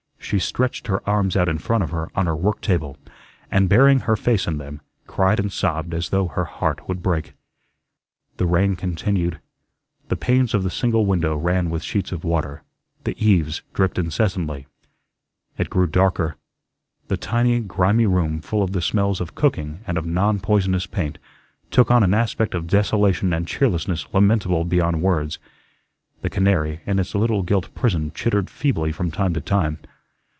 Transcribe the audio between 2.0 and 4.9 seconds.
on her work table, and, burying her face in them,